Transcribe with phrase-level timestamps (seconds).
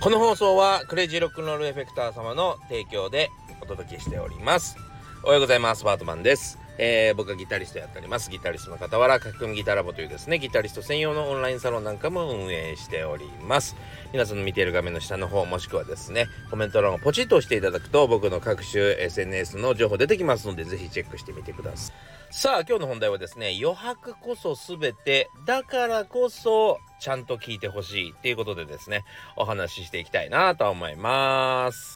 [0.00, 3.28] この放送はクレイジーロックンロールエフェクター様の提供で
[3.60, 4.78] お届けしております。
[5.22, 5.84] おはようございます。
[5.84, 6.58] バートマンです。
[6.82, 8.30] えー、僕はギタリストやっております。
[8.30, 13.76] ギタリストの傍ら書き込みギタラボというですねギタリスト専用のオンラインサロンなんかも運営しております。
[14.14, 22.32] 皆さんの見ている画面の下の方もしくはですねコメント欄をポチッと押していただくと僕の各種 SNS の情報出てきますのでぜひチェックしてみてください。
[22.32, 29.04] さあ今日の本題はですね余白こそ全てだからこそちゃんと聞いてほしいっていうことでですね
[29.36, 31.94] お話ししていきたいなと思います。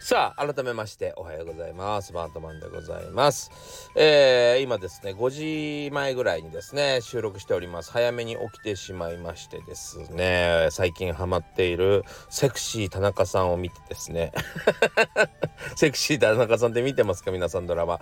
[0.00, 2.12] さあ改めましておはようございます。
[2.12, 3.90] バートマンでございます。
[3.96, 5.30] えー、今ですね5
[5.88, 7.90] 時前ぐらいにですね収録しております。
[7.90, 14.32] 早めに起きてしまいましてですね最近ハマっているセクシー田中さんを見てですね。
[15.74, 17.32] セクシー田中さんって見てますか？
[17.32, 18.00] 皆さんドラマ。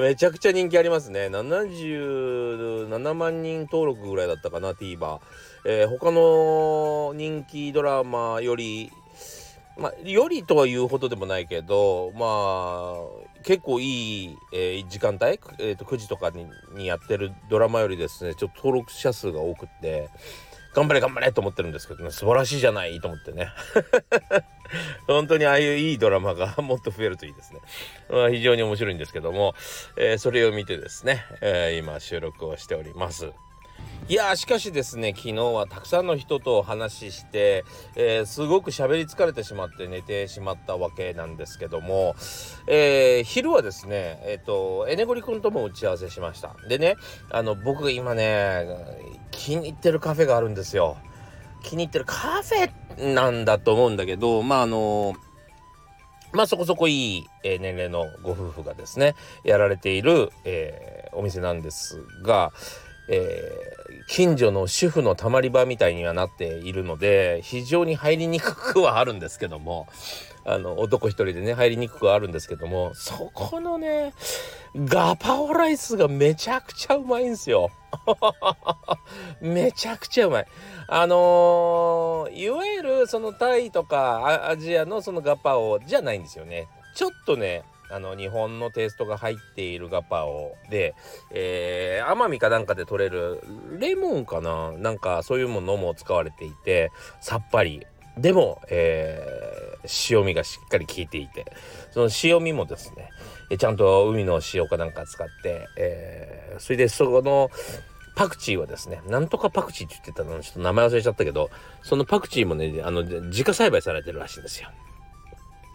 [0.00, 1.28] めちゃくちゃ人気ありますね。
[1.28, 5.20] 77万人登録ぐらいだったかな TVer、
[5.64, 8.90] えー、他の人気ドラマより
[9.78, 20.08] まあ、よりとは言うほどでもないけど、まあ、結構いい、えー、時間帯、えーと、9時とかににやってるドラマよりですね、ちょっと登録者数が多くって、
[20.76, 23.48] 頑張れ頑張れと思ってるんですけどね、素晴らしいじゃないと思ってね。
[25.06, 27.60] 本当にああいういいドラマが もっと増えるといいですね。
[28.10, 29.54] まあ、非常に面白いんですけども、
[29.96, 33.32] えー、それを見てですね、えー、今収録をしております。
[34.08, 37.64] いやしかしですね昨日はたくさんの人とお話しして、
[37.96, 42.14] えー、すごく喋り疲れてしまって寝てしまったわけなんですけども、
[42.68, 46.54] えー、昼はですねえっ、ー、とエネゴリ君とも打ち合わせしました。
[46.68, 46.94] でね
[47.30, 48.68] あの僕が今ね
[49.32, 50.96] 気に入ってるカフェがあるんですよ。
[51.64, 55.14] 気に入ってるカフェなんだと思うんだけどまああの
[56.32, 62.52] まあそこそこいい、え年齢のご夫婦がですねやられている、えお店なんですが、
[63.08, 69.86] えー、近所の主婦のたまり場みたいにはなっているので非常に入りにくくはあるんですけども
[70.44, 74.12] あの男一人でね入りにくくはあるんですけどもそこのね
[74.76, 77.70] ガパオライスがめちゃくちゃうまいんですよ。
[79.40, 80.46] めちゃくちゃうまい。
[80.86, 86.68] あのー、いわゆるそのタイとかアジアのそのガパオじゃないんですよね。
[86.94, 90.94] ちょっとねあの日本のテイストが入っているガパオで、
[91.32, 93.40] えー、奄美かなんかで取れる
[93.78, 94.72] レモンかな？
[94.72, 97.86] なんかそういうものも使われていてさっぱり
[98.16, 101.44] でも、えー、塩味がしっかり効いていて
[101.90, 103.10] その塩味もですね
[103.58, 107.50] ちゃんと海の塩かなんか使って、えー、それでそこの
[108.16, 111.50] パクチーはですね、なんとかパクチーって言ってたのちょっと名前忘れちゃったけど、
[111.82, 114.70] そのパクチーもね、あの、自家栽培されてるらしいんですよ。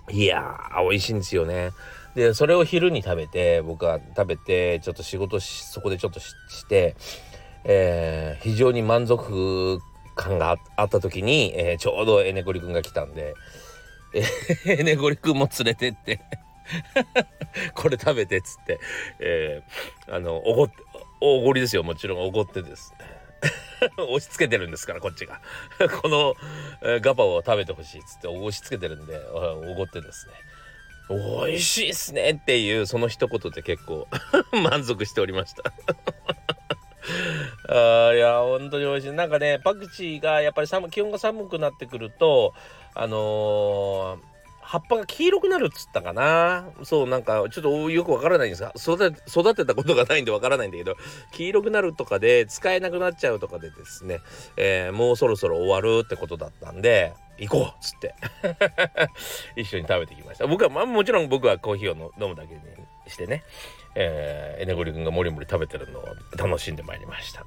[0.10, 1.70] いやー、美味しいんですよね。
[2.16, 6.34] でそれを昼に食べて僕は食べてちょっと仕事そこでちょっとし
[6.68, 6.96] て、
[7.64, 9.80] えー、非常に満足
[10.16, 13.34] 感があった時に、えー、ちょうどエネゴリ君が来たんで、
[14.14, 16.22] えー、エネゴリ君も連れてって
[17.76, 18.80] これ食べてっつって、
[19.20, 20.72] えー、あのおごっ
[21.22, 21.84] おごりですよ。
[21.84, 22.94] もちろんおごってです。
[23.98, 25.40] 押し付けてるんですからこっちが。
[26.02, 26.36] この、
[26.82, 30.34] えー、ガパを食べてほしいっつって押し付けてるんでおごってですね。
[31.46, 34.08] 美味しいっすねっていうその一言で結構
[34.52, 35.64] 満足しておりました。
[37.68, 39.14] あいや本当に美味しい。
[39.14, 42.54] なんかねパクチーがやっぱり寒気温が寒くなってくると
[42.94, 44.31] あのー
[44.72, 46.64] 葉っぱが黄色くなるっつったかな。
[46.84, 50.96] そうなんかちょっとよくわからないんですが育てたことがないんでわからないんだけど
[51.34, 54.22] 黄色くなるとかで使えなくなっちゃうとかでですね、
[54.56, 58.16] えー、もうそろそろ終わるってことだったんで行こうっつって。
[59.60, 60.48] 一緒に食べてきました。
[60.48, 62.62] 僕は、まあ、もちろん僕はコーヒーを飲むだけに
[63.08, 63.44] してね、
[63.96, 66.06] えー、エネゴリ君がもりもり食べてるのを
[66.38, 67.46] 楽しんでまいりました。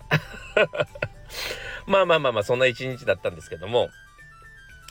[1.86, 3.88] まあまあまあまあそんな一日だったんですけども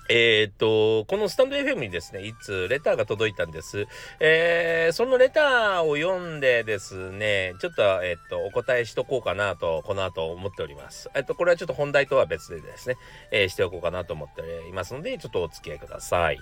[0.10, 3.88] えっ、と、このスタンド FM にですね、いつレターが届いたんです。
[4.20, 11.10] えー、そのレターを読んでですね、ちょっと、えっ、と、お答えしとこうかなと、この後思っております。
[11.16, 12.98] えっ、と、これはちょっと本題とは別でですね、
[13.32, 16.40] えー、しておこうかなと思っていますので、ちょっとお付き合いください。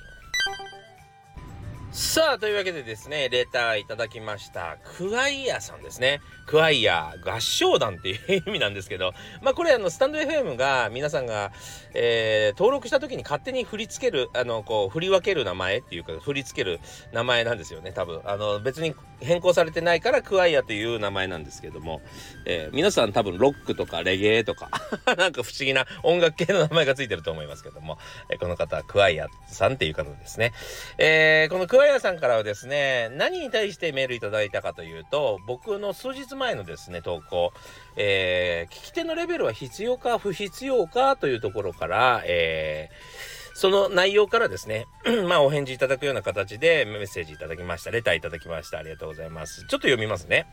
[1.93, 4.77] さあ、というわけでですね、レターいただきました。
[4.95, 6.21] クワイヤーさんですね。
[6.45, 9.11] クワイヤー、合唱団っていう意味なんですけど、
[9.43, 11.51] まあこれあの、スタンド FM が皆さんが、
[11.93, 16.79] えー、登録した時に勝手に振り付ける、あの、こう、振り分ける名前っていうか、振り付ける
[17.11, 18.21] 名前なんですよね、多分。
[18.23, 22.01] あの、別に変更されてないからクワイアという名前なんですけども、
[22.45, 24.69] えー、皆さん多分ロックとかレゲエとか
[25.15, 27.99] なんか不思議な音楽系の名前がついてると思いますけども、
[28.29, 30.53] えー、この方クワイアさんっていう方ですね。
[30.97, 37.53] えー、このクワイアさんからはですね、何に対してメールいただいたかというと、僕の数日前のですね、投稿、
[37.95, 44.87] えー、聞き手のレベルは必要か不必要かというところから、えーその内容からですね、
[45.29, 47.91] まあお返事いただくような形でメッセージいただきました。
[47.91, 48.79] レターいただきました。
[48.79, 49.61] ありがとうございます。
[49.61, 50.47] ちょっと読みますね。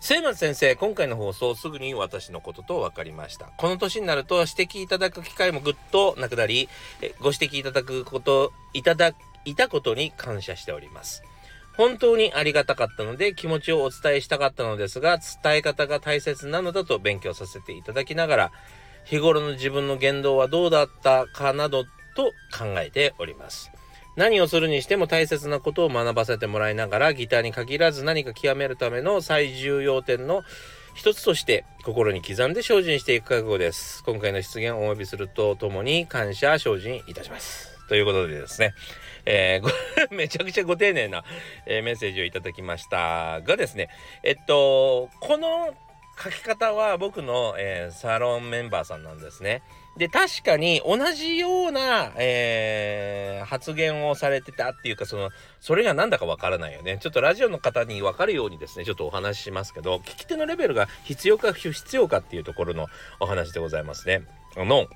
[0.00, 3.50] 末松先生、今回の放送すぐに私のことと分かりました。
[3.58, 6.68] この年になると指摘いただく機会もぐっとなくなり、
[7.20, 9.12] ご指摘いただくこと、いただ、
[9.44, 11.22] いたことに感謝しております。
[11.76, 18.52] 本当にありがたかったので気持ちをお伝えしたかったのですが、伝え方が大切なのだと勉強させていただきながら、
[19.04, 23.70] 日頃の自分の言動はどうだったかなどと考えております。
[24.16, 30.42] 何をするにしても大切なことを学ばせてもらいながらギターに限らず何か極めるための最重要点の
[30.94, 34.02] 一つとして心に刻んで精進していく覚悟です。
[34.04, 37.70] 今回の出現をお詫びするとともに感謝精進いたします。
[37.88, 38.74] ということでですね、
[39.26, 41.24] えー、 めちゃくちゃご丁寧な、
[41.66, 43.88] えー、メッセージをいただきましたがですね、
[44.22, 45.74] えっと、この
[46.22, 49.62] 書き方は僕の、えー、サロンメンバーさんなんですね。
[49.96, 55.30] で、確かに同じような、えー、発言をされてたっていうか、その、
[55.60, 56.98] それが何だかわからないよね。
[57.00, 62.86] ちょっとラジオの方にわかるようにですね、ちょっとお話ししますけど、聞き手のレベルが必要か不必要かっていうところの
[63.18, 64.22] お話でございますね。
[64.56, 64.86] あの、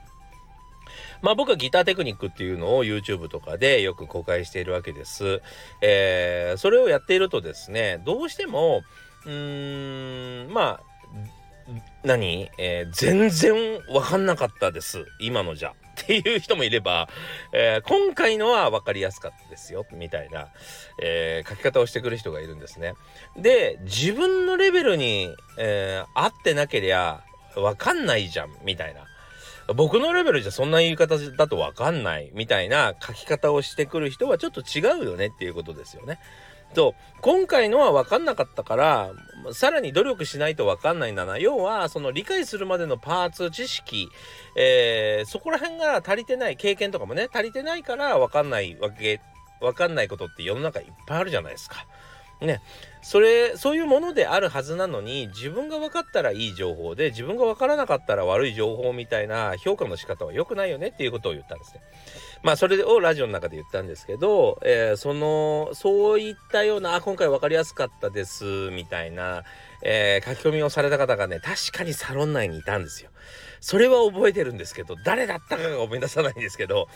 [1.22, 5.42] まあ僕はギターテクニックっていうのを YouTube とかでよく公開しているわけです。
[5.80, 8.82] えー、それをやっているとですね、どうしても、
[9.26, 10.94] うーん、まあ、
[12.02, 15.06] 何、えー、全然わかんなかったです。
[15.18, 15.72] 今のじゃ。
[15.94, 17.08] っていう人もいれば、
[17.52, 19.86] えー、今回のは分かりやすかったですよ。
[19.92, 20.48] みたいな、
[21.00, 22.94] えー、書き方をしてくる人がいるんですね。
[23.36, 27.22] で、自分のレベルに、えー、合ってなけりゃ
[27.56, 28.50] わかんないじゃん。
[28.64, 29.06] みたいな。
[29.74, 32.30] 僕のレベルじゃそんな言い方だとわかんない。
[32.34, 36.18] みたいな書き方をしてくる人はちょっと違うよねっていうことですよね。
[36.74, 39.12] と今回のは分かんなかったから
[39.52, 44.08] さらに努力しないと分かんないんだな要はその理解するまでのパーツ知識、
[44.56, 49.20] えー、そこら辺が足りてない経験とかもね足りてないから分かんないわけ
[49.60, 51.86] 分かんないことって世の中いっぱいあるじゃないですか。
[52.44, 52.60] ね
[53.02, 61.82] それそういうものであるはずなのに自分が分かったらいい情報で自分が分からなかったら悪い情報みたいな評価の仕方は良くないよねっていうことを言ったんですね。
[62.42, 69.44] まあそれをラジオの中で言ったんですけど、えー、そのそういったようなあ今回分かりやすかったですみたいな、
[69.82, 73.10] えー、書き込みをされた方がね確かにサロン内にいたんですよ。
[73.60, 76.88] それは覚えてるんですけど誰だったかが思い出さないんですけど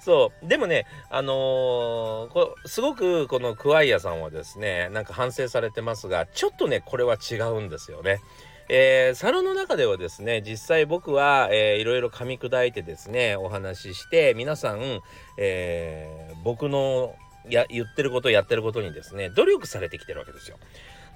[0.00, 8.20] そうでもねあのー、こすごくこのクワイアさんはですねなんか反省されてますがちょっとねこれは違うんですよね。
[8.68, 15.00] えー、サロンの中ではですね実際僕は、えー、いろいろ噛み砕いてですねお話しして皆さん、
[15.38, 17.14] えー、僕の
[17.48, 20.58] や言ってることやってることにですね努力されてきてるわけですよ。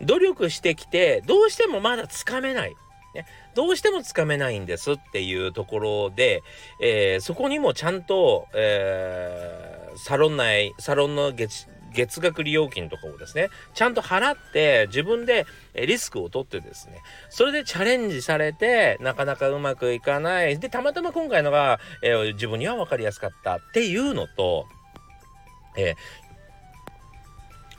[0.03, 2.75] 努力してきてどうしてもまだつかめない。
[3.15, 6.43] ね、どうしてもつかめないんですっていうところで、
[6.81, 16.99] えー、そこにもちゃんと、えー、サロン内サロンの月月額利用金とかをですね、ちゃんと払って自分でリスクを取ってですね、
[17.29, 20.59] それでチャレンジされて、なかなかうまくいかない。
[20.59, 24.67] で、たまたま今回のが、えー、自分には分かりやすかったっていうのと、
[25.77, 26.30] えー、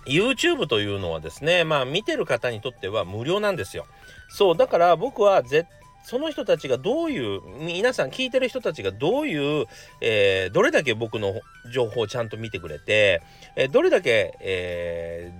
[0.05, 3.85] YouTube というのはですね、まあ見てる方にとっては無料なんですよ。
[4.29, 5.67] そう、だから僕は絶
[6.03, 9.67] その人たちがどういう皆さん聞いてる人たちがどういう、
[10.01, 11.41] えー、どれだけ僕の
[11.71, 13.21] 情報をちゃんと見てくれて、
[13.55, 15.31] えー、どれだけ、え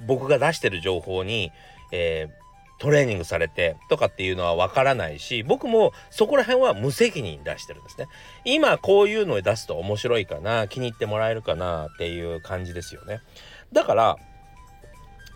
[0.00, 1.52] ー、僕が出してる情報に、
[1.92, 2.28] え
[2.78, 8.08] トレーニングされてとかっていうのはわからないし僕もそこら辺は無責任出してるんですね
[8.44, 13.20] 今こういうのを出すと面白いかな気に入ってもらえるかなっていう感じですよね
[13.74, 14.16] だから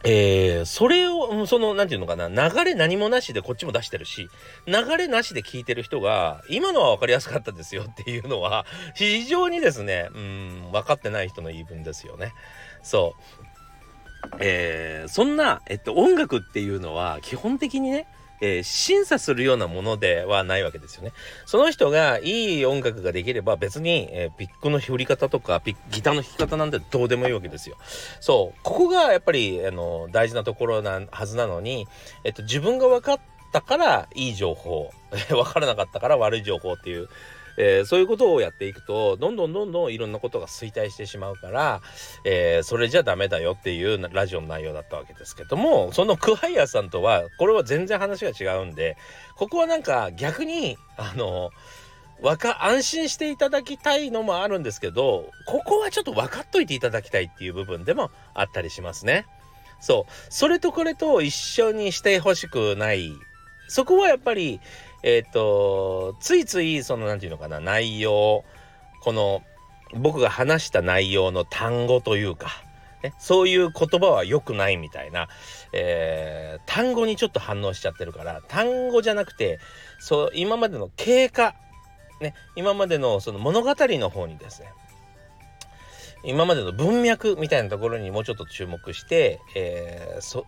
[0.05, 4.29] えー、それを、その、なんていうのかな、流れ何もなしでこっちも出してるし、
[4.67, 8.65] 流れなしで聞いてる人が、今のは分かりやすかったですよっていうのは、
[8.95, 12.33] 非常にですね、うん、分かってない人の言い分ですよね。
[12.83, 14.37] そう。
[14.39, 18.07] えー、そんな、えっと、音楽っていうのは、基本的にね、
[18.41, 21.13] えー、審査するようなものではないわけですよね。
[21.47, 27.77] その人がいい音楽ができれば別に、えー、ピックの振り方とかギターの弾き方なんてどうでもいいわけですよ。
[28.21, 28.61] そう。
[28.63, 31.87] ここがやっぱりあの大事なところなはずなのに、
[32.25, 33.21] えっと、自分が分かっ
[33.53, 34.91] たからいい情報、
[35.29, 37.09] 分からなかったから悪い情報っていう
[37.61, 41.83] えー、そういうことをやっていくとどんどんどんどんいろんなことが衰退してしまうから、
[42.25, 48.97] えー、それじゃダメだよっていうラジオの内容だったわけですけどもそのクワイアさんとはこれは全然話が違うんで
[49.37, 51.51] ここはなんか逆にあの
[52.21, 59.27] わか安心していただきたいのもあるんですけどここはちょっと分かっといていただきたいっていう部分でもあったりしますね。
[59.81, 63.13] そうそれとこれと一緒にしてほしくない
[63.69, 64.61] そこはやっぱり
[65.03, 68.45] えっ、ー、とついついその何て言うのかな内容
[69.03, 69.43] この
[69.95, 72.51] 僕が話した内容の単語というか、
[73.03, 75.29] ね、そういう言葉は良くないみたいな、
[75.73, 79.61] えー、単語にちょっと反応しちゃってるから単語じゃなくて
[79.99, 81.55] そう今までの経過
[82.21, 84.69] ね今までのその物語の方にですね
[86.25, 90.47] 今までの文脈みたいなところにもうちょっと注目して、えー、そ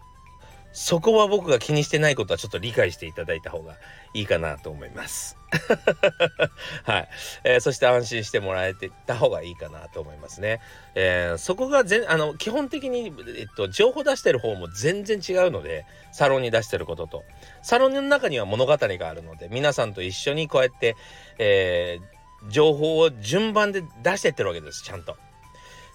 [0.73, 3.77] そこは僕が気にしてないことはちょっと理解していただいた方が
[4.15, 5.37] いいかなと思います。
[6.85, 7.09] はい、
[7.43, 10.61] えー、そして安心してもらえてた方がいいかなと思いますね。
[10.95, 17.25] えー、そこが全あの基本的に、えっと、情報出してる方も全然違うのでサロンに出してることと
[17.63, 20.97] サロンの中には物語があるので皆さんと一緒にこうやって、
[21.39, 25.17] えー、情報を順番で出してってるわけですちゃんと。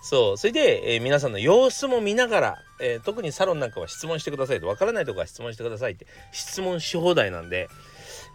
[0.05, 0.37] そう。
[0.37, 4.67] それで、えー、皆さんの様子も見ながら、えー、特にサロンなんかは質問してくださいと。
[4.67, 6.05] わからないとこは質問してくださいって。
[6.31, 7.69] 質問し放題なんで、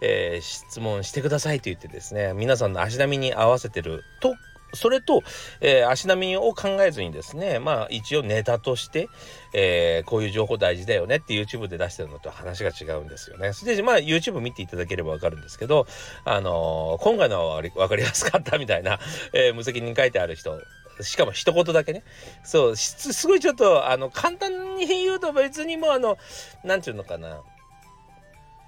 [0.01, 4.03] えー、質問してくださいと言ってですね皆さんの足並みに合わせてる。
[4.19, 4.35] と
[4.73, 5.21] それと、
[5.61, 9.07] えー、足並みを考えずにですねまあ一応ネタとして、
[9.53, 13.53] えー、こういう情報大事だよねって YouTube で出してるのと話が違うんですよね。
[13.53, 15.87] それでまあ YouTube 見ていただければわかるんですけど
[16.25, 18.99] あのー、今回のは分かりやすかったみたいな、
[19.33, 20.59] え無責任書いてある人
[21.03, 22.03] しかも一言だけね。
[22.43, 26.17] そう、すごいちょっと、あの、簡単に言うと別にもうあの、
[26.63, 27.41] なんていうのかな。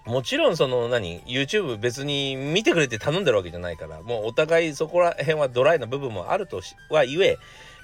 [0.06, 7.38] もちろんその何 YouTube 別に見てくれて頼んでるわけじゃないからもうお互いそこら辺はドライな部分もあるとは言え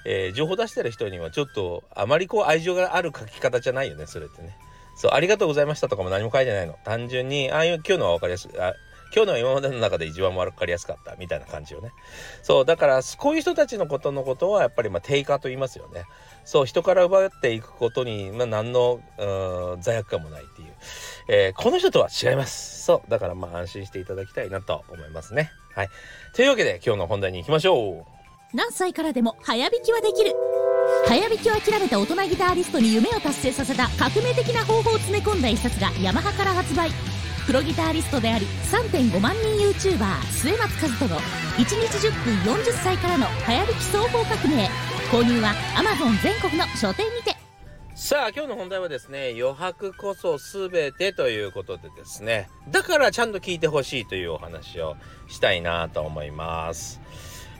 [0.05, 4.57] えー、情報出してる人にはちょっとあまりこう愛情がある書き方じゃないよねそれってね。
[4.95, 8.51] そうありがとうございましたとかも何も書いてないの単純にああいう今日のは分かりやすい
[9.15, 11.91] 今日の今までの中で一番分かりやすかったみたいな感じよね。
[12.43, 16.03] そうだからこういう人たちのことのことはやっぱりまあ定価と言いますよね。
[16.45, 18.99] そう人から奪っていくことに、まあ、何の
[19.79, 20.73] 罪悪感もないっていう、
[21.27, 22.83] えー、この人とは違います。
[22.85, 25.51] そうだからまあ安心していただきたいなと思いますね。
[25.75, 25.89] はい。
[26.35, 28.19] というわけで今日の本題に行きましょう。
[28.53, 30.33] 何歳からでも早弾きはできる
[31.07, 36.89] 早弾きを諦めた大人ギタリストに夢を達成させた革命的な方法を詰め込んだ一冊がヤマハから発売
[37.49, 44.69] プロギタリストであり3.5万人 YouTuber 末松和人の1日10分40歳からの早弾き双方革命。
[45.11, 47.35] 購入は Amazon 全国の書店にて。
[47.95, 52.51] さあ今日の本題はですね余白こそ全てということでですね。
[52.69, 54.95] だからちゃんと聞いてほしいというお話を
[55.27, 57.01] したいなと思います。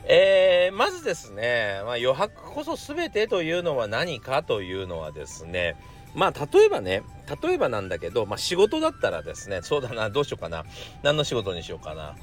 [0.04, 5.76] えー、まずですね、まあ、余白こそ全てというのは何かというのはですね
[6.14, 7.02] まあ例えばね
[7.42, 10.64] 例えばなんだけど、まあ、仕事だったらですねそうだなどうしようかな。
[11.02, 12.16] 何の仕事にしようかな。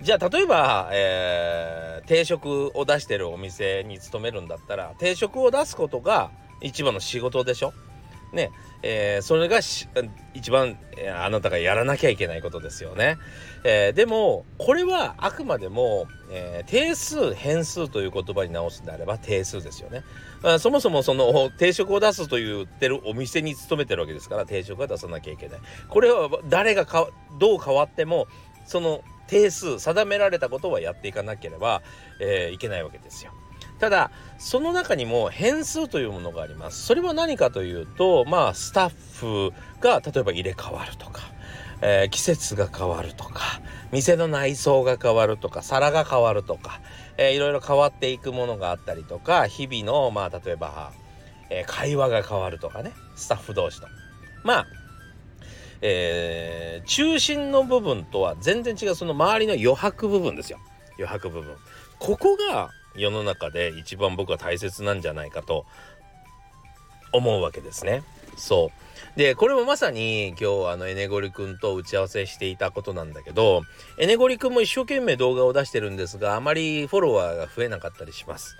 [0.00, 6.30] じゃあ例えば、えー、定食を出してるお店に勤めるんだったら定食を出すことが
[6.60, 7.72] 一番の仕事でしょ？
[8.32, 8.50] ね
[8.82, 9.60] えー、それが
[10.34, 13.16] 一番、え、あなたがやらなきゃいけないことですよね。
[13.62, 20.02] えー、でもこれはあくまでも、え定数変数という言葉に直すんであれば定数ですよね。
[20.42, 25.60] あそもそもその定食を出すと言ってるお店に勤めてるわけですから定食は出さなきゃいけない。
[25.88, 27.08] これは誰がか
[27.38, 28.26] どう変わっても
[28.66, 31.82] その定数定められたことはやっていかなければ、
[32.20, 33.32] えいけないわけですよ。
[33.82, 36.86] ただその中にも変数というものがあります。
[36.86, 41.22] それは何かというとまあスタッフが例えば入れ替わるとか、
[41.80, 43.60] えー、季節が変わるとか
[43.90, 46.80] 店の内装が変わるとか皿が変わるとか、
[47.16, 50.92] えー、いろいろ変わっていくものがあったりとか日々のまあ例えば、
[51.50, 53.88] えー、会話が変わるとかねスタッフ同士と。
[54.44, 54.66] まあ
[55.80, 60.60] えー、中心の部分とは全然違うその周りの余白部分ですよ。
[60.98, 61.56] 余白部分。
[61.98, 65.66] ここが世の中で一番僕は大切なんじゃないかと
[67.12, 68.02] 思うわけですね。
[68.36, 68.82] そう
[69.16, 73.62] でこれもまさに今日あのエネゴリ君と打ち合わせしていたことなんだけど
[73.98, 78.56] エネゴリ君も一生懸命動画を出してるんですがあまりフォロワーが増えなかったりします。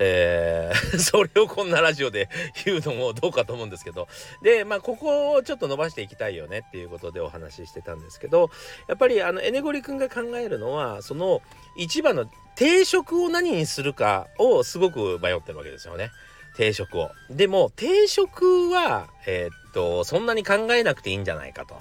[0.00, 2.28] えー、 それをこんなラジオで
[2.64, 4.08] 言うのもどうかと思うんですけど
[4.42, 8.50] でまあここをちょっと伸ばしていきたいよねっていうことでお話ししてたんですけど
[8.88, 11.42] やっぱりあのエネゴリ君が考えるのはその
[11.76, 16.10] 一番の定食を何にするかをすごく迷ってるわけですよね。
[16.56, 17.10] 定食を。
[17.30, 21.80] でも定食は、えー、っと、そんなに考えなくていいんじゃないかと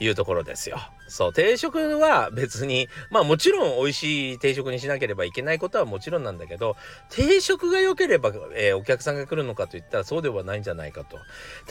[0.00, 0.78] いうところですよ。
[1.08, 6.76] そう、定食は別に、まあもちろん美味しい定食にしなければいけないことはもちろんなんだけど、
[7.10, 11.18] 定食が良ければ、えー、お客さんが来るのかといったらそうではないんじゃないかと。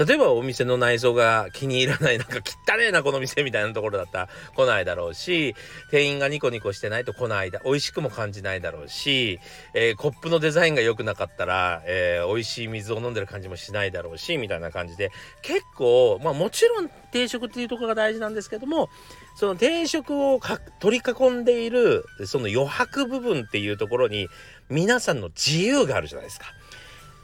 [0.06, 5.56] 例えばお店の内装が気に入らない、なんか汚ねえなこの店みたいなところだったら来ないだろうし、
[5.92, 9.40] 店員がニコニコしてないと来ないだ、美味しくも感じないだろうし、
[9.74, 18.90] えー、コップのデザインが良くなかったら、えー、美味しい水を飲んでる感じもしないだろうし、みたいな感じで、結構、まあもちろん定食っていうところが大事なんですけども、
[19.38, 20.40] その定食を
[20.80, 24.28] 取り囲んでいるその余白部分っていうところに
[24.68, 26.48] 皆さんの自由があるじゃないですか。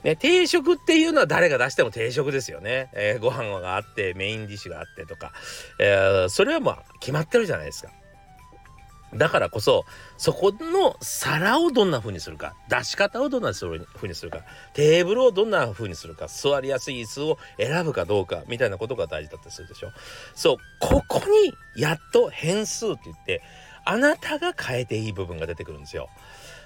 [0.04, 2.92] ね、定食っていうのは誰が出しても定食ですよね。
[2.94, 5.32] えー、ご飯があってメインディッシュがあってとか、
[5.80, 7.90] えー、それはまあ決まってるじゃないですか。
[9.16, 9.86] だからこそ
[10.18, 14.42] そこの皿をどんな風にするか出し方をどんな風にするか
[14.74, 19.92] テーブルをどんな風にするか座りやすい椅子を選ぶかどうかみたいなことが大事だったりするでしょ。
[20.36, 23.42] そうここにやっと変数って言って
[23.86, 26.10] あなたが変えていい部分が出てくるんですよ。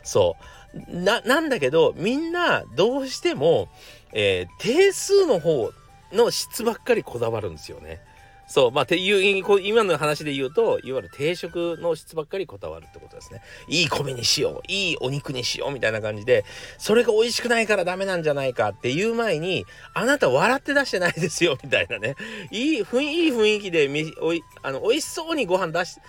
[0.04, 0.36] そ
[0.74, 3.70] うななんだけどみんなどうしても、
[4.14, 5.72] えー、定数の方
[6.14, 8.02] の質ばっかりこだわるんですよね。
[8.48, 13.42] そう、まあ、ていう、今の話で言うと、いわゆる定食の質ばっかりこだわるってことですね。
[13.68, 16.46] いい米にしよう、いいお肉にしよう、みたいな感じで、
[16.78, 22.16] それが美味しくないからダメなんじゃないかっていう前に、あなた笑って出してないですよ、みたいなね。
[22.52, 26.00] いい、雰いい雰囲気でみ、おい、あの、美味しそうにご飯出し、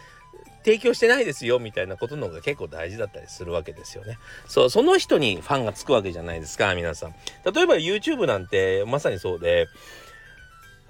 [0.65, 4.19] 提供してないですよみたいなことの方が結構大事だったりするわけですよね。
[4.47, 7.15] そうその人にファンがつくわけじゃないですか皆さん。
[7.51, 9.67] 例えば YouTube なんてまさにそうで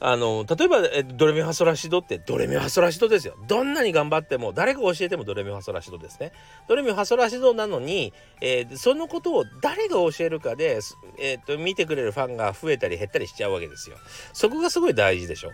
[0.01, 3.35] あの例えばえドレミファソラシドってドレミファソラシドですよ。
[3.49, 6.33] どんなに頑張っても誰が教えてもドレミファソラシドですね。
[6.69, 10.81] ドレミファソラシドなのに、えー、そのことを誰が教えるかで、
[11.19, 13.97] えーと、と見てくれるファンが増えたり減ったりしちゃうわけですよ。
[14.33, 15.51] そこがすごい大事でしょ。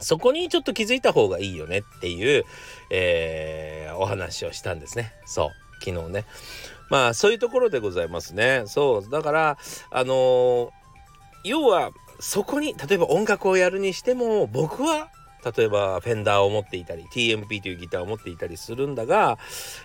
[0.00, 2.44] そこにちょっと気づいた方がいいよねっていう、
[2.90, 5.12] えー、お話をしたんですね。
[5.26, 5.50] そう。
[5.84, 6.24] 昨日ね。
[6.90, 8.62] まあそういうところでございますね。
[8.66, 9.10] そう。
[9.10, 9.58] だから
[9.90, 10.70] あのー、
[11.44, 15.08] 要はそこに例えば音楽をやるにしても僕は
[15.56, 19.38] 例えばフェンダーを持っていたり TMP というギターを持っていたりするんだが、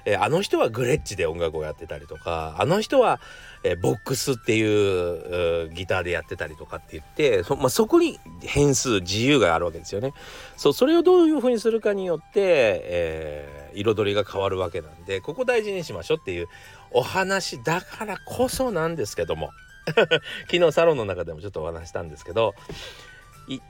[0.05, 3.19] えー、あの人はグレッチで音楽をやってたりとかあの人は、
[3.63, 10.13] えー、ボックスっていうギターでやってたりとかって言ってそ,、まあ、そこに変数自由があるわけですよね。
[10.57, 16.47] そうそれをどういうふうにするかによって、えー、彩りが変わるわけなんでここ大事にしましょうっていう
[16.91, 19.51] お話だからこそなんですけども。
[20.49, 22.55] 昨日サロンの中でもちょっとお話したんですけど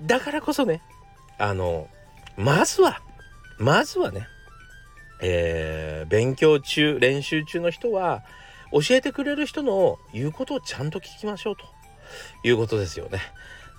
[0.02, 0.82] だからこそね
[1.38, 1.88] あの
[2.38, 3.02] まずは
[3.58, 4.28] まずはね
[5.26, 8.24] えー、勉強中練習中の人は
[8.74, 11.64] 教えてくれる人の言うことをちゃんと聞きましょうと
[12.44, 13.20] いうことですよね。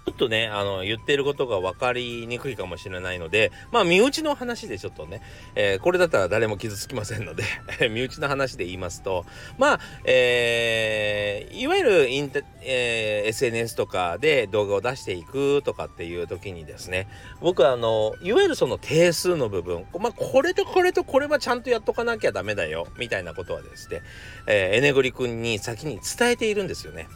[0.05, 5.23] ちょっとね、あの、言ってることが分かりにくいかもしれないので、まあ、身内の話でちょっとね、
[5.55, 7.45] えー、これだったら誰も傷つきませんので
[7.89, 9.25] 身内の話で言いますと、
[9.57, 17.09] まあ、えー、いわゆるインタ、えー、SNS とかで動画を出していくとかっていう時にですね、
[17.41, 24.03] 僕はあの、いわゆるその定数の部分、まあ、これとこれとこれはちゃんとやっとかなきゃダメだよ、みたいなことはですね、
[24.47, 27.09] えー、エネグリ君に先に伝えているんですよね。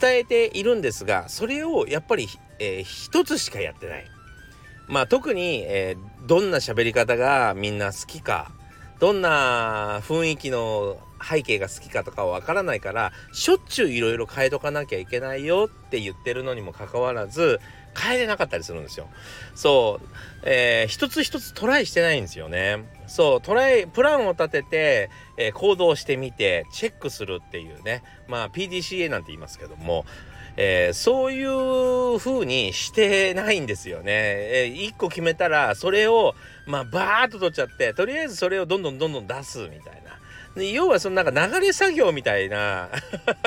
[0.00, 4.06] 伝えているんですがそれをやっぱり、えー、一つしかやってない。
[4.86, 8.50] まあ特に、えー、どんな喋り方がみんな好きか
[9.00, 17.60] どんな雰囲気の背景が好きかとかはわからないからしょっちゅういろいろ変えとかなきゃいけないよって言ってるのにもかかわらず
[17.96, 19.08] 変えれなかったりするんですよ。
[19.54, 20.08] そう、
[20.42, 22.84] えー、一つ一つトライしてないんですよね。
[23.06, 28.02] そう、トライ、プランを立てて、えー、行動してみて、チェックするっていうね。
[28.28, 30.04] まあ、PDCA なんて言いますけども、
[30.56, 34.04] えー、そういう風にしてないんですよね。
[34.06, 36.34] えー、1個決めたら、それを、
[36.66, 40.18] まあ、バーッと取っちゃって、とりあえずそれをどんどんどんどん出すみたいな。
[40.56, 42.90] 要はそのなんか流れ作業みたいな。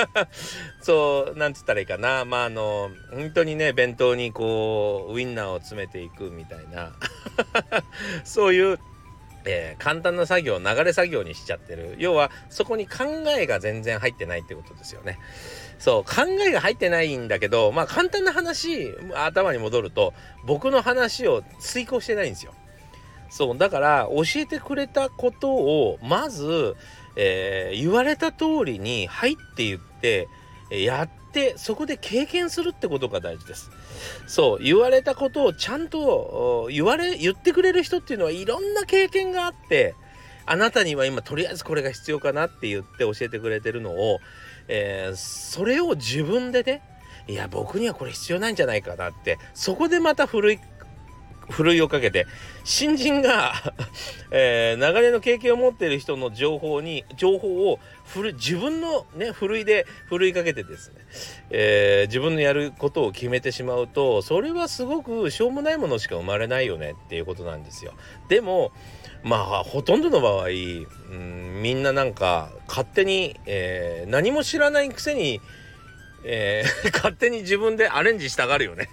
[0.82, 2.24] そうなんつったらいいかな。
[2.24, 6.92] まああの本当にね弁当にこうウインナーを詰めていくみたいな。
[8.24, 8.78] そういう
[9.50, 11.96] えー、簡単な作業流れ作業にしちゃってる。
[11.98, 13.04] 要はそこに考
[13.38, 15.18] えが全然入ってないってことですよね。
[15.78, 20.12] そう考えが入ってないんだけどまあ簡単な話頭に戻ると
[20.44, 22.52] 僕の話を遂行してないんですよ。
[23.30, 26.76] そうだから教えてくれたことをまず、
[27.20, 30.28] えー、言われた通りに「はい」って言って
[30.70, 33.70] やってそこで経験するってことが大事です。
[34.26, 39.96] そう言われたことをちゃんと言われ言ってくれる人っていうのはいろんな経験があって
[40.46, 44.20] あなたには今とりあえずこれが必要かなって言って教えてくれてるのを、
[44.68, 46.82] えー、それを自分でね
[47.26, 50.60] いや僕にはこれ必要ないんじゃないかなってそこでまたふるい
[51.50, 52.26] ふるいをかけて
[52.64, 53.54] 新人が
[54.30, 60.96] えー、長年の経験を持っている人の情報に情報をふる自分のねふるいでふるいかけてですね、
[61.50, 67.94] えー、自分のやることを決めてしまうとそれはすごくしょうもないものしか生まれないよねっていうことなんですよ。
[68.28, 68.72] でも
[69.22, 75.40] まあほとんどの場合うんみんななんか勝手に、えー、何も知らないくせに、
[76.24, 78.88] えー、勝手に自分でアレンジしたがるよね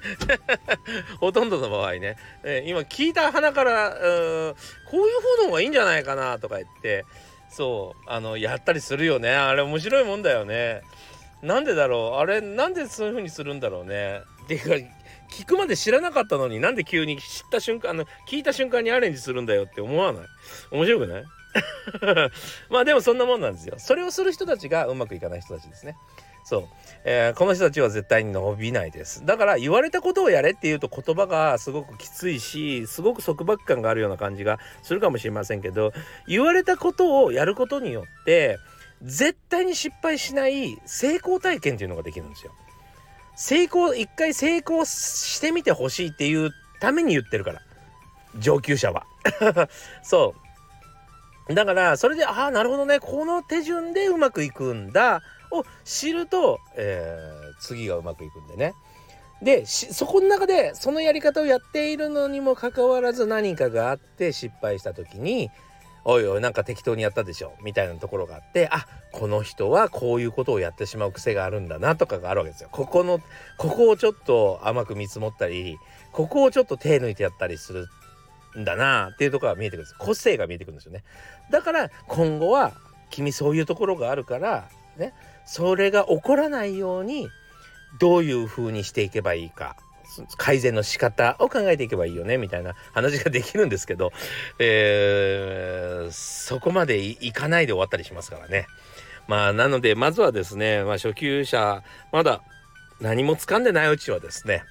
[1.20, 4.56] ほとんどの場合ね、えー、今聞いた鼻からう
[4.90, 7.04] こういう方の方がいいんじゃないかなとか言って
[7.48, 9.34] そうあのやったりするよね。
[9.34, 10.82] あれ面白いもんだよね。
[11.42, 12.18] なんでだろう？
[12.20, 14.20] あれなんでそういう風にするんだろうね。
[14.44, 14.88] っていうか
[15.32, 20.22] 聞くまで知らなかったのになんで急に知った瞬間あの聞いた瞬間にアレンジするんだよって思わない？
[20.70, 21.24] 面白くない？
[22.70, 23.74] まあでもそんなもんなんですよ。
[23.78, 25.96] それをする人たちがうまくいかない人たちですね。
[26.50, 26.68] そう、
[27.04, 29.24] えー、この人たちは絶対に伸びないです。
[29.24, 35.92] だから言われたことをやれっていうと言葉がすごくきついしすごく束縛感があるような感じがするかもしれませんけど
[36.26, 38.58] 言われたことをやることによって
[39.00, 42.52] 絶対に失敗しない成功体験っていうのができるんですよ。
[43.36, 47.62] 成功一回成功してみてほしいっていうために言ってるから。
[48.38, 49.06] 上級者は。
[50.02, 50.34] そ
[51.48, 51.54] う。
[51.54, 52.98] だからそれでああなるほどね。
[52.98, 55.22] この手順でうまくいくんだ。
[55.52, 58.74] を知ると、えー、次がうまくいくんでね。
[59.42, 65.48] でそこの中でそのやり方をやっているのにもかかわらず何かがあって失敗した時に
[66.04, 72.68] 「おいおいなんか適当にやったでしょ」みたいなところがあってあこの人はこういうことをやってしまう癖があるんだなとかがあるわけですよ。
[72.70, 73.18] ここの
[73.56, 75.78] ここをちょっと甘く見積もったり
[76.12, 77.86] ここをちょっと手抜いてやったりする
[78.58, 81.02] んだなっていうところが見えてくるんです個性が見えてくるんですよね。
[81.50, 82.72] だから今後は
[83.08, 85.14] 君そういうところがあるからね
[85.50, 87.28] それが起こらないように
[87.98, 89.74] どういう風にしていけばいいか
[90.36, 94.12] 改善の仕方を考えていけばいいよねみたいな話ができるんですけど、
[94.60, 98.68] えー、そこまでいかないで終わったりしますからね。
[99.26, 101.82] まあなのでまずはですね、まあ、初級者
[102.12, 102.42] まだ
[103.00, 104.62] 何も掴んでないうちはですね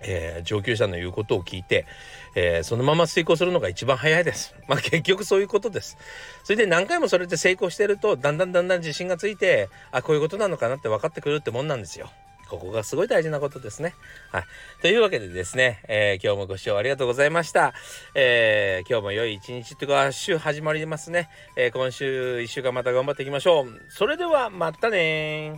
[0.00, 1.86] えー、上級者の言うことを聞いて、
[2.34, 4.54] えー、そのまま遂行するのが一番早いです。
[4.68, 5.96] まあ結局そういうことです。
[6.44, 12.10] それで何回もそれで成功してるとだんだんだんだん自信がついてあこういうことなのかなって分かってくるってもんなんですよ。
[12.48, 13.94] ここがすごい大事なことですね。
[14.30, 14.44] はい。
[14.82, 17.74] というわけでですね、えー、今日もご視聴ありがとうございました。
[18.14, 21.28] えー、今日も良い一日というか、週始まりますね。
[21.56, 23.82] えー、今週一週間また頑張っていきましょう。
[23.88, 25.54] それでは、またね